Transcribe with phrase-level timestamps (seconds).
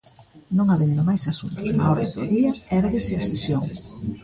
[0.57, 3.63] Non habendo máis asuntos na orde do día, érguese a sesión.